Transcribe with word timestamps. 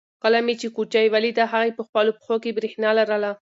کله 0.23 0.39
چې 0.61 0.67
ما 0.69 0.73
کوچۍ 0.75 1.05
ولیده 1.11 1.43
هغې 1.53 1.71
په 1.77 1.83
خپلو 1.87 2.11
پښو 2.17 2.35
کې 2.43 2.55
برېښنا 2.57 2.89
لرله. 2.99 3.31